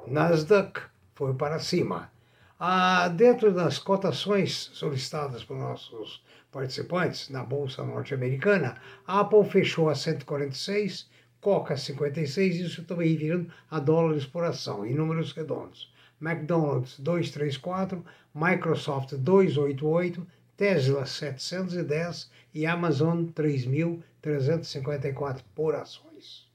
[0.07, 0.83] Nasdaq
[1.15, 2.11] foi para cima.
[2.67, 11.11] Ah, dentro das cotações solicitadas por nossos participantes na Bolsa Norte-Americana, Apple fechou a 146,
[11.43, 15.93] Coca 56, isso também virando a dólares por ação, em números redondos.
[16.19, 18.03] McDonald's 234,
[18.35, 20.27] Microsoft 288,
[20.57, 26.49] Tesla 710 e Amazon 3.354 por ações.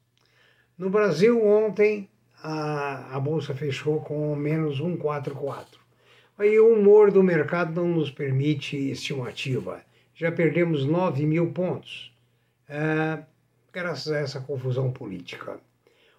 [0.75, 2.09] No Brasil, ontem,
[2.41, 5.87] a, a bolsa fechou com menos 144.
[6.39, 9.83] Aí o humor do mercado não nos permite estimativa.
[10.15, 12.15] Já perdemos 9 mil pontos,
[12.69, 13.21] é,
[13.73, 15.59] graças a essa confusão política.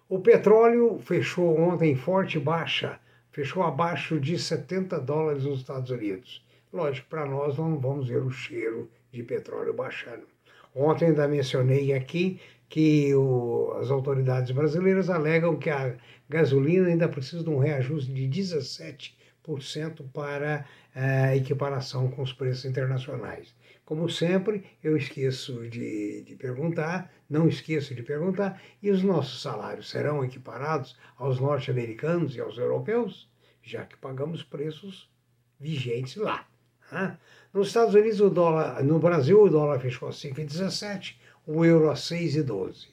[0.07, 2.99] O petróleo fechou ontem forte baixa,
[3.31, 6.45] fechou abaixo de 70 dólares nos Estados Unidos.
[6.71, 10.27] Lógico, para nós não vamos ver o cheiro de petróleo baixando.
[10.75, 15.95] Ontem ainda mencionei aqui que o, as autoridades brasileiras alegam que a
[16.29, 19.19] gasolina ainda precisa de um reajuste de 17
[20.13, 23.55] para a eh, equiparação com os preços internacionais.
[23.83, 29.89] Como sempre, eu esqueço de, de, perguntar, não esqueço de perguntar, e os nossos salários
[29.89, 33.29] serão equiparados aos norte-americanos e aos europeus,
[33.61, 35.09] já que pagamos preços
[35.59, 36.47] vigentes lá.
[36.91, 37.17] Né?
[37.53, 41.95] Nos Estados Unidos, o dólar, no Brasil, o dólar fechou a 5,17, o euro a
[41.95, 42.87] 6,12.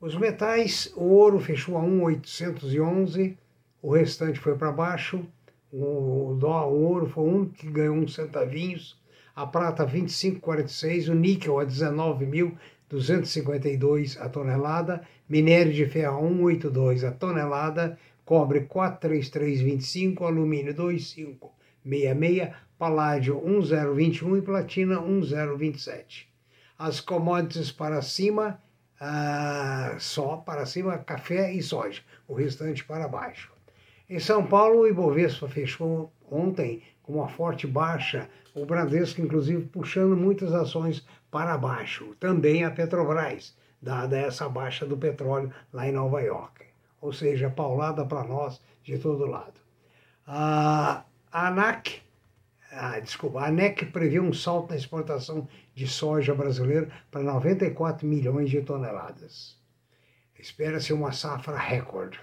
[0.00, 3.38] Os metais, o ouro fechou a 1,811,
[3.82, 5.26] o restante foi para baixo,
[5.72, 9.00] o, dólar, o ouro foi um que ganhou uns centavinhos,
[9.34, 17.96] a prata 25,46, o níquel a 19.252 a tonelada, minério de ferro 182 a tonelada,
[18.24, 26.28] cobre 43325, alumínio 2566, paládio 1021 e platina 1027.
[26.78, 28.60] As commodities para cima,
[29.00, 33.52] ah, só para cima, café e soja, o restante para baixo.
[34.10, 40.16] Em São Paulo, o Ibovespa fechou ontem com uma forte baixa, o Bradesco, inclusive, puxando
[40.16, 42.16] muitas ações para baixo.
[42.18, 46.64] Também a Petrobras, dada essa baixa do petróleo lá em Nova York.
[47.00, 49.60] Ou seja, paulada para nós de todo lado.
[50.26, 52.02] A ANAC,
[52.72, 58.50] ah, desculpa, a ANEC prevê um salto na exportação de soja brasileira para 94 milhões
[58.50, 59.56] de toneladas.
[60.36, 62.18] Espera-se uma safra recorde.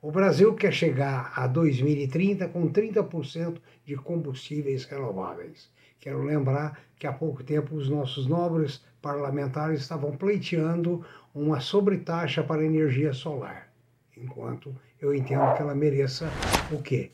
[0.00, 5.68] O Brasil quer chegar a 2030 com 30% de combustíveis renováveis.
[5.98, 11.04] Quero lembrar que há pouco tempo os nossos nobres parlamentares estavam pleiteando
[11.34, 13.72] uma sobretaxa para energia solar,
[14.16, 16.30] enquanto eu entendo que ela mereça
[16.70, 17.10] o quê?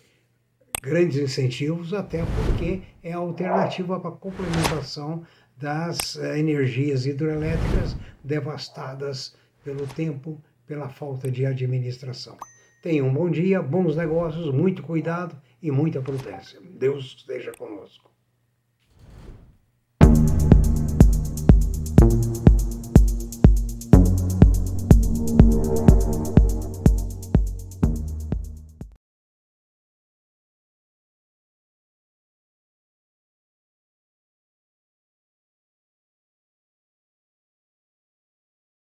[0.83, 5.25] Grandes incentivos, até porque é a alternativa para a complementação
[5.57, 9.35] das eh, energias hidrelétricas devastadas
[9.65, 12.37] pelo tempo, pela falta de administração.
[12.85, 16.61] Tenha um bom dia, bons negócios, muito cuidado e muita prudência.
[16.61, 18.11] Deus esteja conosco.